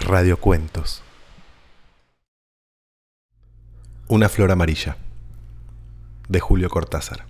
[0.00, 1.02] Radiocuentos.
[4.08, 4.96] Una flor amarilla.
[6.28, 7.26] De Julio Cortázar.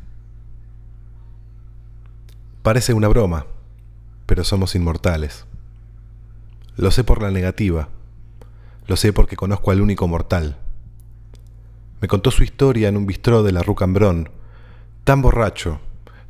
[2.63, 3.47] Parece una broma,
[4.27, 5.47] pero somos inmortales.
[6.77, 7.89] Lo sé por la negativa.
[8.87, 10.57] Lo sé porque conozco al único mortal.
[12.01, 14.31] Me contó su historia en un bistró de la Rue Cambron,
[15.05, 15.81] tan borracho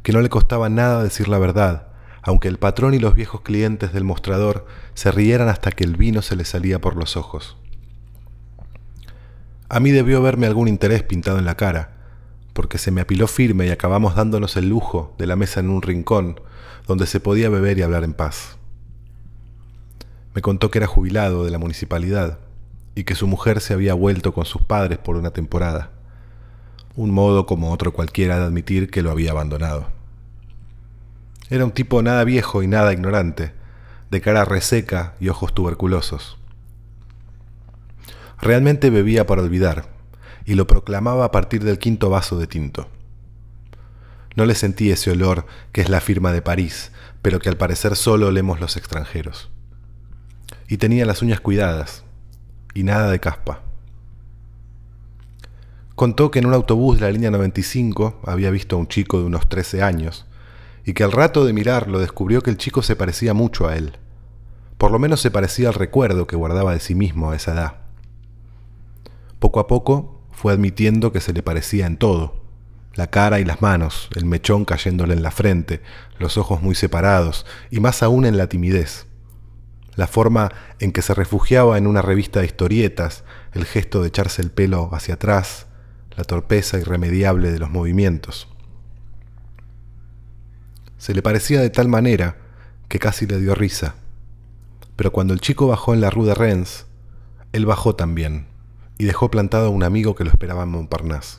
[0.03, 1.89] que no le costaba nada decir la verdad,
[2.23, 6.23] aunque el patrón y los viejos clientes del mostrador se rieran hasta que el vino
[6.23, 7.57] se le salía por los ojos.
[9.69, 11.93] A mí debió verme algún interés pintado en la cara,
[12.53, 15.83] porque se me apiló firme y acabamos dándonos el lujo de la mesa en un
[15.83, 16.41] rincón
[16.87, 18.59] donde se podía beber y hablar en paz.
[20.35, 22.39] Me contó que era jubilado de la municipalidad
[22.95, 25.93] y que su mujer se había vuelto con sus padres por una temporada,
[26.97, 30.00] un modo como otro cualquiera de admitir que lo había abandonado.
[31.51, 33.53] Era un tipo nada viejo y nada ignorante,
[34.09, 36.39] de cara reseca y ojos tuberculosos.
[38.41, 39.89] Realmente bebía para olvidar,
[40.45, 42.89] y lo proclamaba a partir del quinto vaso de tinto.
[44.37, 47.97] No le sentí ese olor que es la firma de París, pero que al parecer
[47.97, 49.51] solo olemos los extranjeros.
[50.69, 52.05] Y tenía las uñas cuidadas,
[52.75, 53.63] y nada de caspa.
[55.97, 59.25] Contó que en un autobús de la línea 95 había visto a un chico de
[59.25, 60.27] unos 13 años,
[60.85, 63.99] y que al rato de mirarlo descubrió que el chico se parecía mucho a él.
[64.79, 67.75] Por lo menos se parecía al recuerdo que guardaba de sí mismo a esa edad.
[69.39, 72.41] Poco a poco fue admitiendo que se le parecía en todo.
[72.95, 75.81] La cara y las manos, el mechón cayéndole en la frente,
[76.19, 79.07] los ojos muy separados, y más aún en la timidez.
[79.95, 84.43] La forma en que se refugiaba en una revista de historietas, el gesto de echarse
[84.43, 85.67] el pelo hacia atrás,
[86.17, 88.50] la torpeza irremediable de los movimientos.
[91.01, 92.37] Se le parecía de tal manera
[92.89, 93.95] que casi le dio risa.
[94.97, 96.85] Pero cuando el chico bajó en la rue de Rennes,
[97.53, 98.49] él bajó también
[98.99, 101.39] y dejó plantado a un amigo que lo esperaba en Montparnasse.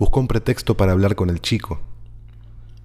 [0.00, 1.80] Buscó un pretexto para hablar con el chico.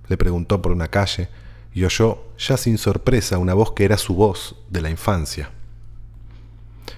[0.07, 1.29] Le preguntó por una calle
[1.73, 5.49] y oyó, ya sin sorpresa, una voz que era su voz de la infancia.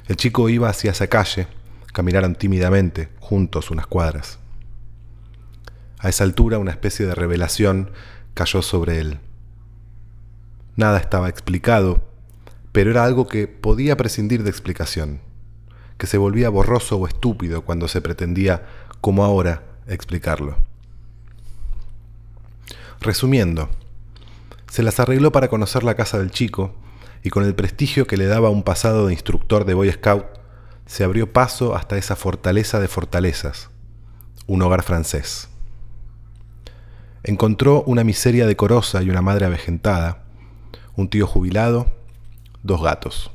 [0.10, 1.48] El chico iba hacia esa calle,
[1.94, 4.41] caminaron tímidamente, juntos unas cuadras.
[6.02, 7.92] A esa altura una especie de revelación
[8.34, 9.20] cayó sobre él.
[10.76, 12.02] Nada estaba explicado,
[12.72, 15.22] pero era algo que podía prescindir de explicación,
[16.00, 18.66] que se volvía borroso o estúpido cuando se pretendía,
[19.00, 20.58] como ahora, explicarlo.
[23.00, 23.70] Resumiendo,
[24.72, 26.74] se las arregló para conocer la casa del chico
[27.22, 30.26] y con el prestigio que le daba un pasado de instructor de Boy Scout,
[30.88, 33.70] se abrió paso hasta esa fortaleza de fortalezas,
[34.48, 35.51] un hogar francés.
[37.24, 40.24] Encontró una miseria decorosa y una madre avejentada,
[40.96, 41.92] un tío jubilado,
[42.64, 43.32] dos gatos.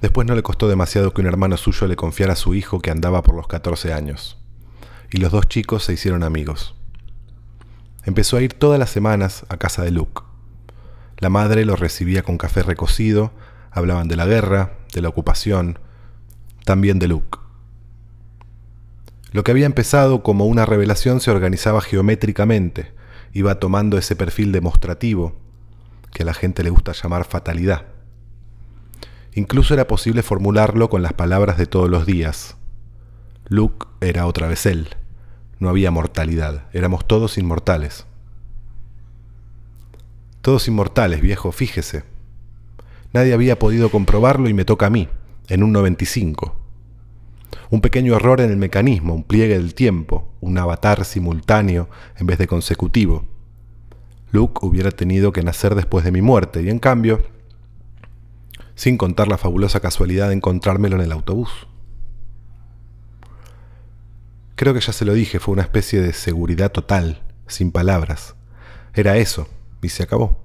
[0.00, 2.90] Después no le costó demasiado que un hermano suyo le confiara a su hijo que
[2.90, 4.38] andaba por los 14 años,
[5.10, 6.74] y los dos chicos se hicieron amigos.
[8.04, 10.22] Empezó a ir todas las semanas a casa de Luke.
[11.18, 13.30] La madre lo recibía con café recocido,
[13.70, 15.78] hablaban de la guerra, de la ocupación,
[16.64, 17.38] también de Luke.
[19.32, 22.92] Lo que había empezado como una revelación se organizaba geométricamente,
[23.32, 25.36] iba tomando ese perfil demostrativo,
[26.12, 27.86] que a la gente le gusta llamar fatalidad.
[29.34, 32.56] Incluso era posible formularlo con las palabras de todos los días.
[33.48, 34.88] Luke era otra vez él.
[35.60, 38.06] No había mortalidad, éramos todos inmortales.
[40.40, 42.02] Todos inmortales, viejo, fíjese.
[43.12, 45.08] Nadie había podido comprobarlo y me toca a mí,
[45.48, 46.59] en un 95.
[47.70, 51.88] Un pequeño error en el mecanismo, un pliegue del tiempo, un avatar simultáneo
[52.18, 53.24] en vez de consecutivo.
[54.32, 57.22] Luke hubiera tenido que nacer después de mi muerte y en cambio,
[58.74, 61.68] sin contar la fabulosa casualidad de encontrármelo en el autobús.
[64.56, 68.34] Creo que ya se lo dije, fue una especie de seguridad total, sin palabras.
[68.94, 69.48] Era eso,
[69.80, 70.40] y se acabó.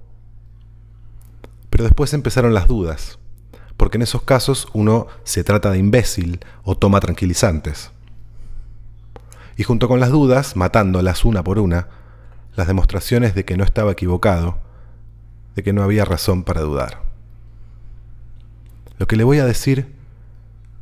[1.70, 3.18] Pero después empezaron las dudas
[3.76, 7.90] porque en esos casos uno se trata de imbécil o toma tranquilizantes.
[9.56, 11.88] Y junto con las dudas, matándolas una por una,
[12.54, 14.58] las demostraciones de que no estaba equivocado,
[15.54, 17.02] de que no había razón para dudar.
[18.98, 19.94] Lo que le voy a decir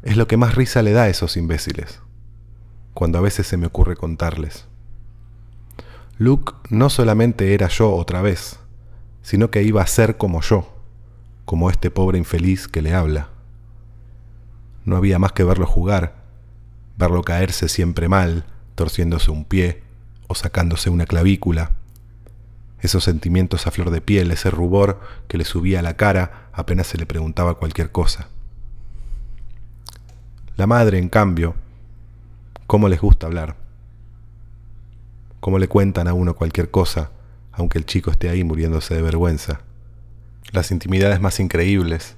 [0.02, 2.00] es lo que más risa le da a esos imbéciles,
[2.92, 4.66] cuando a veces se me ocurre contarles.
[6.16, 8.60] Luke no solamente era yo otra vez,
[9.22, 10.73] sino que iba a ser como yo
[11.44, 13.28] como este pobre infeliz que le habla.
[14.84, 16.16] No había más que verlo jugar,
[16.96, 18.44] verlo caerse siempre mal,
[18.74, 19.82] torciéndose un pie
[20.26, 21.72] o sacándose una clavícula,
[22.84, 26.86] esos sentimientos a flor de piel, ese rubor que le subía a la cara apenas
[26.86, 28.28] se le preguntaba cualquier cosa.
[30.56, 31.54] La madre, en cambio,
[32.66, 33.56] ¿cómo les gusta hablar?
[35.40, 37.10] ¿Cómo le cuentan a uno cualquier cosa,
[37.52, 39.62] aunque el chico esté ahí muriéndose de vergüenza?
[40.54, 42.14] Las intimidades más increíbles,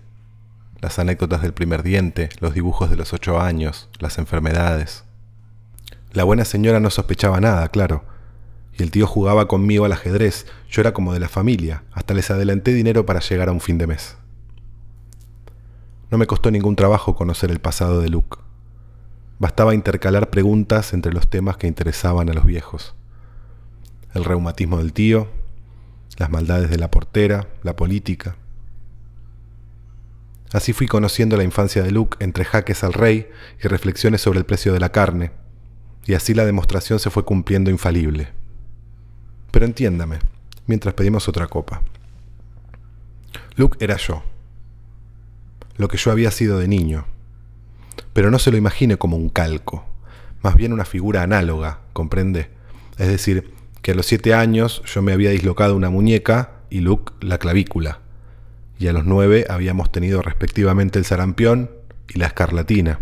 [0.82, 5.04] las anécdotas del primer diente, los dibujos de los ocho años, las enfermedades.
[6.12, 8.04] La buena señora no sospechaba nada, claro,
[8.74, 12.30] y el tío jugaba conmigo al ajedrez, yo era como de la familia, hasta les
[12.30, 14.18] adelanté dinero para llegar a un fin de mes.
[16.10, 18.36] No me costó ningún trabajo conocer el pasado de Luke.
[19.38, 22.96] Bastaba intercalar preguntas entre los temas que interesaban a los viejos.
[24.12, 25.26] El reumatismo del tío,
[26.16, 28.36] las maldades de la portera, la política.
[30.52, 33.28] Así fui conociendo la infancia de Luke entre jaques al rey
[33.62, 35.32] y reflexiones sobre el precio de la carne,
[36.06, 38.28] y así la demostración se fue cumpliendo infalible.
[39.50, 40.18] Pero entiéndame,
[40.66, 41.82] mientras pedimos otra copa.
[43.56, 44.22] Luke era yo
[45.76, 47.06] lo que yo había sido de niño.
[48.12, 49.84] Pero no se lo imagine como un calco,
[50.42, 52.50] más bien una figura análoga, ¿comprende?
[52.98, 53.52] Es decir,
[53.86, 58.00] que a los siete años yo me había dislocado una muñeca y Luke la clavícula,
[58.80, 61.70] y a los nueve habíamos tenido respectivamente el sarampión
[62.08, 62.98] y la escarlatina.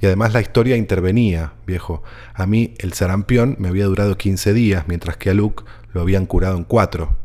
[0.00, 2.04] Y además la historia intervenía, viejo.
[2.34, 6.24] A mí el sarampión me había durado 15 días, mientras que a Luke lo habían
[6.24, 7.16] curado en cuatro.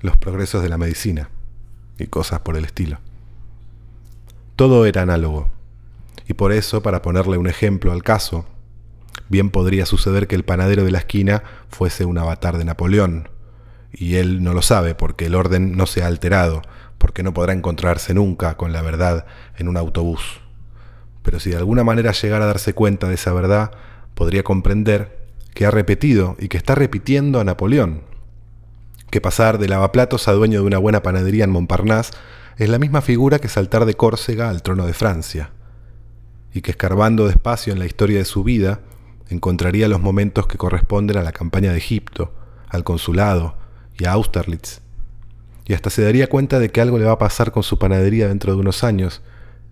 [0.00, 1.28] Los progresos de la medicina
[1.98, 3.00] y cosas por el estilo.
[4.56, 5.50] Todo era análogo.
[6.26, 8.46] Y por eso, para ponerle un ejemplo al caso,
[9.28, 13.28] bien podría suceder que el panadero de la esquina fuese un avatar de Napoleón.
[13.92, 16.62] Y él no lo sabe porque el orden no se ha alterado,
[16.98, 19.26] porque no podrá encontrarse nunca con la verdad
[19.56, 20.40] en un autobús.
[21.22, 23.72] Pero si de alguna manera llegara a darse cuenta de esa verdad,
[24.14, 28.02] podría comprender que ha repetido y que está repitiendo a Napoleón.
[29.10, 32.12] Que pasar de lavaplatos a dueño de una buena panadería en Montparnasse
[32.58, 35.52] es la misma figura que saltar de Córcega al trono de Francia,
[36.52, 38.80] y que escarbando despacio en la historia de su vida,
[39.28, 42.32] encontraría los momentos que corresponden a la campaña de Egipto,
[42.68, 43.56] al consulado
[43.98, 44.80] y a Austerlitz,
[45.66, 48.28] y hasta se daría cuenta de que algo le va a pasar con su panadería
[48.28, 49.22] dentro de unos años,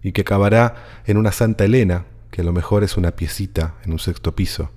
[0.02, 3.92] y que acabará en una Santa Elena, que a lo mejor es una piecita en
[3.92, 4.70] un sexto piso,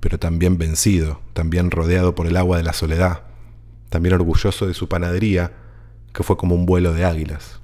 [0.00, 3.22] pero también vencido, también rodeado por el agua de la soledad,
[3.90, 5.52] también orgulloso de su panadería,
[6.12, 7.60] que fue como un vuelo de águilas.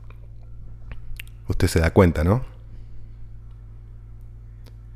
[1.49, 2.44] Usted se da cuenta, ¿no?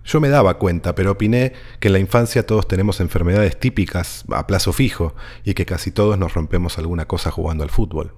[0.09, 4.47] Yo me daba cuenta, pero opiné que en la infancia todos tenemos enfermedades típicas a
[4.47, 5.15] plazo fijo
[5.45, 8.15] y que casi todos nos rompemos alguna cosa jugando al fútbol.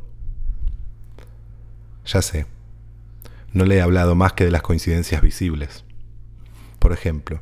[2.06, 2.46] Ya sé,
[3.52, 5.84] no le he hablado más que de las coincidencias visibles.
[6.78, 7.40] Por ejemplo,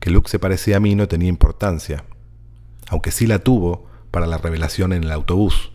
[0.00, 2.04] que Luke se parecía a mí no tenía importancia,
[2.88, 5.70] aunque sí la tuvo para la revelación en el autobús.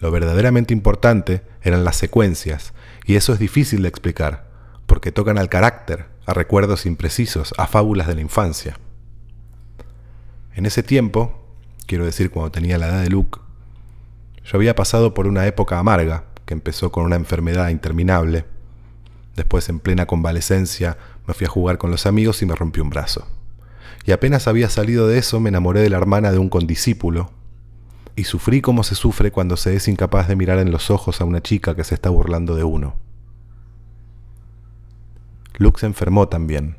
[0.00, 2.72] Lo verdaderamente importante eran las secuencias,
[3.04, 4.46] y eso es difícil de explicar,
[4.86, 8.78] porque tocan al carácter, a recuerdos imprecisos, a fábulas de la infancia.
[10.54, 11.44] En ese tiempo,
[11.86, 13.40] quiero decir cuando tenía la edad de Luke,
[14.44, 18.44] yo había pasado por una época amarga, que empezó con una enfermedad interminable.
[19.34, 20.96] Después, en plena convalecencia,
[21.26, 23.26] me fui a jugar con los amigos y me rompí un brazo.
[24.04, 27.32] Y apenas había salido de eso, me enamoré de la hermana de un condiscípulo,
[28.14, 31.24] y sufrí como se sufre cuando se es incapaz de mirar en los ojos a
[31.24, 32.94] una chica que se está burlando de uno.
[35.58, 36.76] Luke se enfermó también.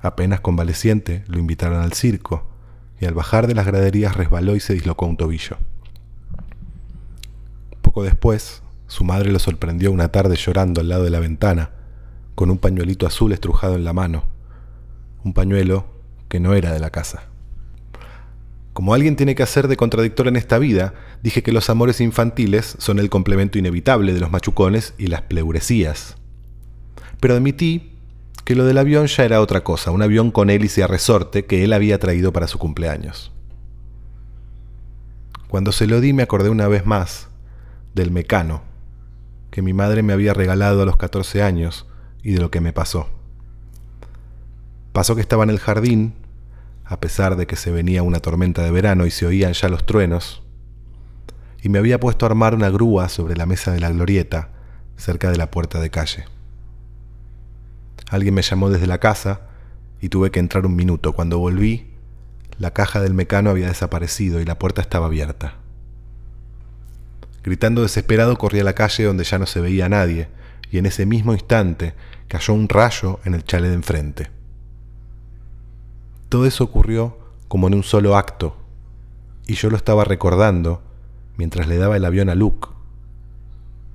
[0.00, 2.46] Apenas convaleciente, lo invitaron al circo,
[3.00, 5.56] y al bajar de las graderías resbaló y se dislocó un tobillo.
[7.82, 11.70] Poco después, su madre lo sorprendió una tarde llorando al lado de la ventana,
[12.34, 14.24] con un pañuelito azul estrujado en la mano,
[15.24, 15.86] un pañuelo
[16.28, 17.24] que no era de la casa.
[18.72, 22.76] Como alguien tiene que hacer de contradictor en esta vida, dije que los amores infantiles
[22.78, 26.16] son el complemento inevitable de los machucones y las pleuresías.
[27.24, 27.90] Pero admití
[28.44, 31.64] que lo del avión ya era otra cosa, un avión con hélice a resorte que
[31.64, 33.32] él había traído para su cumpleaños.
[35.48, 37.28] Cuando se lo di me acordé una vez más
[37.94, 38.60] del mecano
[39.50, 41.86] que mi madre me había regalado a los 14 años
[42.22, 43.08] y de lo que me pasó.
[44.92, 46.12] Pasó que estaba en el jardín
[46.84, 49.86] a pesar de que se venía una tormenta de verano y se oían ya los
[49.86, 50.42] truenos,
[51.62, 54.50] y me había puesto a armar una grúa sobre la mesa de la glorieta,
[54.98, 56.33] cerca de la puerta de calle.
[58.10, 59.42] Alguien me llamó desde la casa
[60.00, 61.12] y tuve que entrar un minuto.
[61.12, 61.90] Cuando volví,
[62.58, 65.54] la caja del mecano había desaparecido y la puerta estaba abierta.
[67.42, 70.28] Gritando desesperado corrí a la calle donde ya no se veía a nadie,
[70.70, 71.94] y en ese mismo instante
[72.28, 74.30] cayó un rayo en el chale de enfrente.
[76.28, 77.18] Todo eso ocurrió
[77.48, 78.56] como en un solo acto,
[79.46, 80.82] Y yo lo estaba recordando
[81.36, 82.73] mientras le daba el avión a Luke.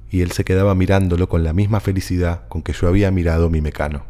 [0.10, 3.62] Y él se quedaba mirándolo con la misma felicidad con que yo había mirado mi
[3.62, 4.06] mecano.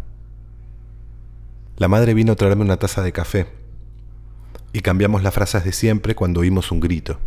[1.78, 3.48] La madre vino a traerme una taza de café
[4.74, 7.20] y cambiamos las frases de siempre cuando oímos un grito.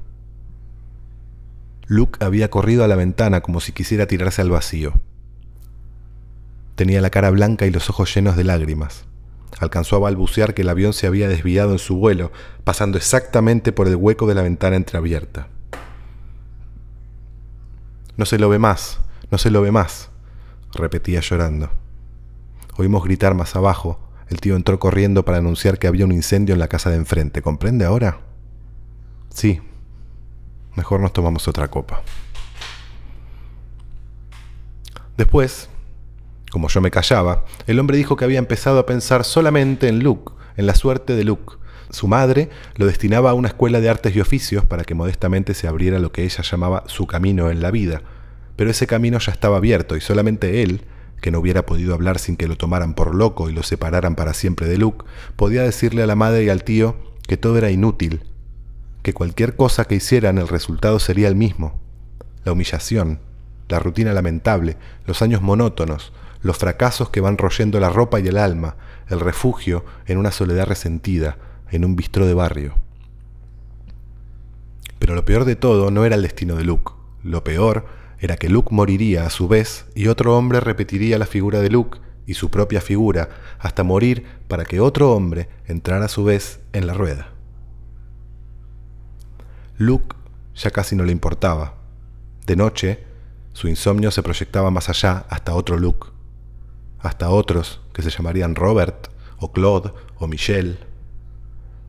[1.87, 4.95] Luke había corrido a la ventana como si quisiera tirarse al vacío.
[6.75, 9.05] Tenía la cara blanca y los ojos llenos de lágrimas.
[9.59, 12.33] Alcanzó a balbucear que el avión se había desviado en su vuelo,
[12.65, 15.49] pasando exactamente por el hueco de la ventana entreabierta.
[18.17, 19.01] No se lo ve más,
[19.31, 20.11] no se lo ve más,
[20.75, 21.71] repetía llorando.
[22.77, 23.99] Oímos gritar más abajo.
[24.29, 27.43] El tío entró corriendo para anunciar que había un incendio en la casa de enfrente.
[27.43, 28.21] ¿Comprende ahora?
[29.29, 29.61] Sí.
[30.75, 32.03] Mejor nos tomamos otra copa.
[35.19, 35.69] Después,
[36.51, 40.33] como yo me callaba, el hombre dijo que había empezado a pensar solamente en Luke,
[40.57, 41.57] en la suerte de Luke.
[41.93, 45.69] Su madre lo destinaba a una escuela de artes y oficios para que modestamente se
[45.69, 48.01] abriera lo que ella llamaba su camino en la vida.
[48.57, 50.85] Pero ese camino ya estaba abierto y solamente él,
[51.21, 54.33] que no hubiera podido hablar sin que lo tomaran por loco y lo separaran para
[54.33, 55.05] siempre de Luke,
[55.37, 56.97] podía decirle a la madre y al tío
[57.29, 58.23] que todo era inútil,
[59.03, 61.79] que cualquier cosa que hicieran el resultado sería el mismo.
[62.45, 63.21] La humillación,
[63.69, 68.39] la rutina lamentable, los años monótonos, los fracasos que van royendo la ropa y el
[68.39, 68.77] alma,
[69.09, 71.37] el refugio en una soledad resentida,
[71.73, 72.75] en un bistro de barrio.
[74.99, 76.93] Pero lo peor de todo no era el destino de Luke.
[77.25, 77.87] Lo peor
[78.21, 81.99] era que Luke moriría a su vez y otro hombre repetiría la figura de Luke
[82.25, 86.87] y su propia figura hasta morir para que otro hombre entrara a su vez en
[86.87, 87.33] la rueda.
[89.77, 90.15] Luke
[90.55, 91.75] ya casi no le importaba.
[92.47, 93.05] De noche,
[93.53, 96.09] su insomnio se proyectaba más allá hasta otro Luke,
[97.01, 100.79] hasta otros que se llamarían Robert, o Claude, o Michelle.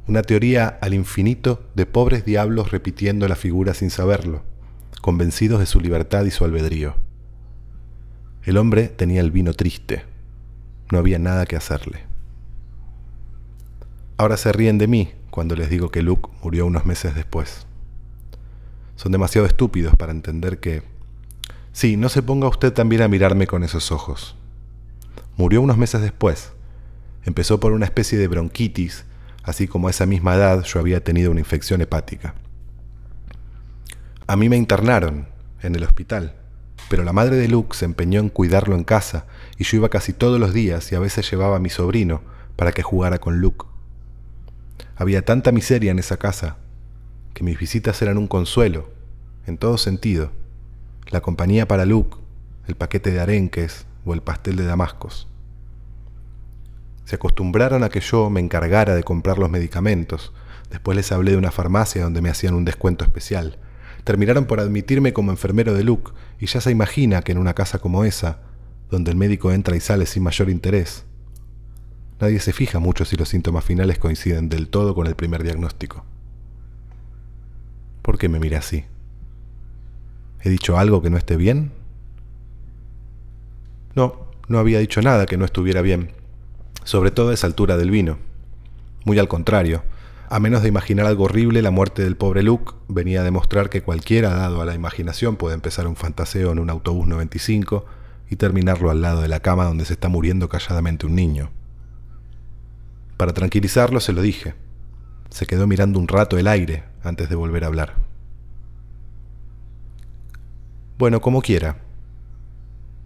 [0.06, 4.44] Una teoría al infinito de pobres diablos repitiendo la figura sin saberlo,
[5.02, 6.96] convencidos de su libertad y su albedrío.
[8.44, 10.04] El hombre tenía el vino triste,
[10.92, 12.02] no había nada que hacerle.
[14.18, 17.66] Ahora se ríen de mí cuando les digo que Luke murió unos meses después.
[18.98, 20.84] Son demasiado estúpidos para entender que...
[21.72, 24.36] Sí, no se ponga usted también a mirarme con esos ojos.
[25.38, 26.52] Murió unos meses después.
[27.24, 29.06] Empezó por una especie de bronquitis,
[29.44, 32.34] así como a esa misma edad yo había tenido una infección hepática.
[34.26, 35.28] A mí me internaron
[35.62, 36.36] en el hospital,
[36.90, 39.26] pero la madre de Luke se empeñó en cuidarlo en casa
[39.58, 42.22] y yo iba casi todos los días y a veces llevaba a mi sobrino
[42.56, 43.66] para que jugara con Luke.
[44.96, 46.58] Había tanta miseria en esa casa
[47.34, 48.90] que mis visitas eran un consuelo,
[49.48, 50.32] en todo sentido.
[51.10, 52.18] La compañía para Luke,
[52.68, 55.28] el paquete de arenques, o el pastel de damascos.
[57.06, 60.34] Se acostumbraron a que yo me encargara de comprar los medicamentos.
[60.70, 63.60] Después les hablé de una farmacia donde me hacían un descuento especial.
[64.04, 67.80] Terminaron por admitirme como enfermero de Luke, y ya se imagina que en una casa
[67.80, 68.40] como esa,
[68.90, 71.06] donde el médico entra y sale sin mayor interés,
[72.20, 76.06] nadie se fija mucho si los síntomas finales coinciden del todo con el primer diagnóstico.
[78.02, 78.86] ¿Por qué me mira así?
[80.42, 81.72] ¿He dicho algo que no esté bien?
[83.96, 86.12] No, no había dicho nada que no estuviera bien,
[86.84, 88.18] sobre todo a esa altura del vino.
[89.06, 89.84] Muy al contrario,
[90.30, 93.84] a menos de imaginar algo horrible, la muerte del pobre Luke venía a demostrar que
[93.84, 97.86] cualquiera dado a la imaginación puede empezar un fantaseo en un autobús 95
[98.30, 101.52] y terminarlo al lado de la cama donde se está muriendo calladamente un niño.
[103.18, 104.56] Para tranquilizarlo se lo dije.
[105.30, 107.96] Se quedó mirando un rato el aire antes de volver a hablar.
[110.98, 111.78] Bueno, como quiera,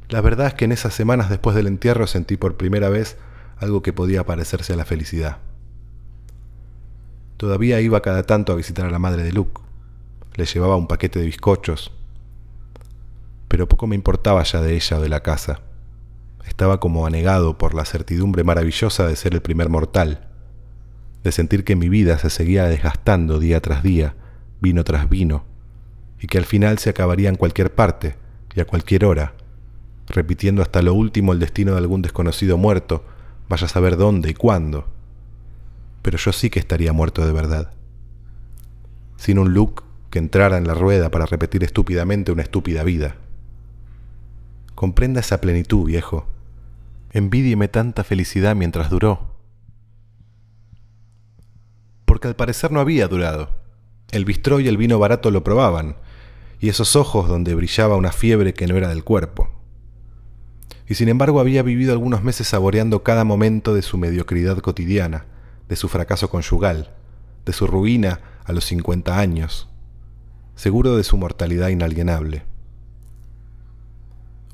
[0.09, 3.17] la verdad es que en esas semanas después del entierro sentí por primera vez
[3.59, 5.39] algo que podía parecerse a la felicidad.
[7.37, 9.61] Todavía iba cada tanto a visitar a la madre de Luke.
[10.35, 11.91] Le llevaba un paquete de bizcochos.
[13.47, 15.61] Pero poco me importaba ya de ella o de la casa.
[16.47, 20.27] Estaba como anegado por la certidumbre maravillosa de ser el primer mortal,
[21.23, 24.15] de sentir que mi vida se seguía desgastando día tras día,
[24.61, 25.43] vino tras vino,
[26.19, 28.15] y que al final se acabaría en cualquier parte
[28.55, 29.33] y a cualquier hora,
[30.07, 33.03] repitiendo hasta lo último el destino de algún desconocido muerto,
[33.49, 34.87] vaya a saber dónde y cuándo.
[36.01, 37.73] Pero yo sí que estaría muerto de verdad.
[39.17, 43.15] Sin un look que entrara en la rueda para repetir estúpidamente una estúpida vida.
[44.75, 46.27] Comprenda esa plenitud, viejo.
[47.11, 49.35] Envídieme tanta felicidad mientras duró.
[52.05, 53.49] Porque al parecer no había durado.
[54.11, 55.97] El bistró y el vino barato lo probaban,
[56.61, 59.56] y esos ojos donde brillaba una fiebre que no era del cuerpo
[60.87, 65.25] y sin embargo había vivido algunos meses saboreando cada momento de su mediocridad cotidiana,
[65.67, 66.91] de su fracaso conyugal,
[67.45, 69.67] de su ruina a los 50 años,
[70.55, 72.43] seguro de su mortalidad inalienable.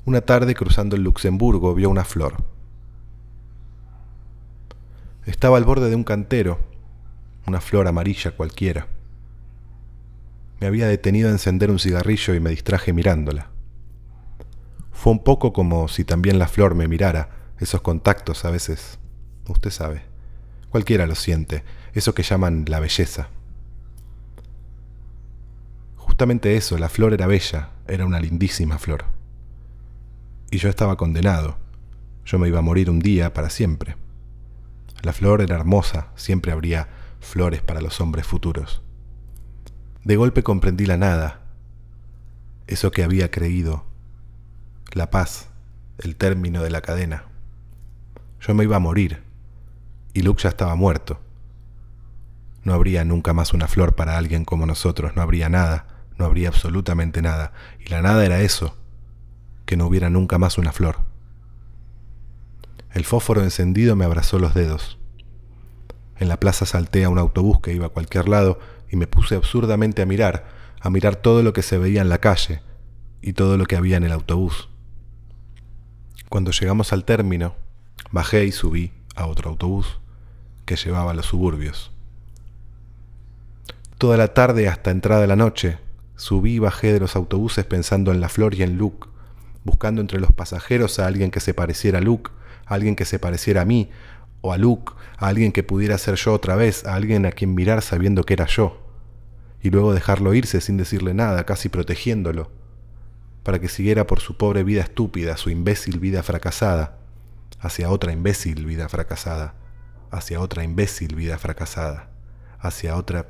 [0.04, 2.44] Una tarde cruzando el Luxemburgo vio una flor.
[5.24, 6.58] Estaba al borde de un cantero,
[7.46, 8.88] una flor amarilla cualquiera.
[10.60, 13.53] Me había detenido a encender un cigarrillo y me distraje mirándola.
[14.94, 18.98] Fue un poco como si también la flor me mirara, esos contactos a veces,
[19.48, 20.02] usted sabe,
[20.70, 23.28] cualquiera lo siente, eso que llaman la belleza.
[25.96, 29.04] Justamente eso, la flor era bella, era una lindísima flor.
[30.50, 31.58] Y yo estaba condenado,
[32.24, 33.96] yo me iba a morir un día para siempre.
[35.02, 36.88] La flor era hermosa, siempre habría
[37.20, 38.80] flores para los hombres futuros.
[40.04, 41.42] De golpe comprendí la nada,
[42.68, 43.84] eso que había creído,
[44.94, 45.48] la paz,
[45.98, 47.24] el término de la cadena.
[48.40, 49.24] Yo me iba a morir,
[50.12, 51.20] y Luke ya estaba muerto.
[52.62, 56.48] No habría nunca más una flor para alguien como nosotros, no habría nada, no habría
[56.48, 57.52] absolutamente nada,
[57.84, 58.76] y la nada era eso,
[59.66, 60.98] que no hubiera nunca más una flor.
[62.92, 65.00] El fósforo encendido me abrazó los dedos.
[66.18, 69.34] En la plaza salté a un autobús que iba a cualquier lado y me puse
[69.34, 70.46] absurdamente a mirar,
[70.80, 72.62] a mirar todo lo que se veía en la calle
[73.20, 74.68] y todo lo que había en el autobús.
[76.34, 77.54] Cuando llegamos al término,
[78.10, 80.00] bajé y subí a otro autobús
[80.64, 81.92] que llevaba a los suburbios.
[83.98, 85.78] Toda la tarde hasta entrada de la noche,
[86.16, 89.06] subí y bajé de los autobuses pensando en la flor y en Luke,
[89.62, 92.32] buscando entre los pasajeros a alguien que se pareciera a Luke,
[92.66, 93.90] a alguien que se pareciera a mí,
[94.40, 97.54] o a Luke, a alguien que pudiera ser yo otra vez, a alguien a quien
[97.54, 98.82] mirar sabiendo que era yo,
[99.62, 102.50] y luego dejarlo irse sin decirle nada, casi protegiéndolo,
[103.44, 106.96] para que siguiera por su pobre vida estúpida, su imbécil vida fracasada,
[107.60, 109.54] hacia otra imbécil vida fracasada,
[110.10, 112.08] hacia otra imbécil vida fracasada,
[112.58, 113.26] hacia otra...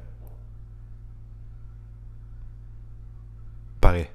[3.80, 4.10] Pagué.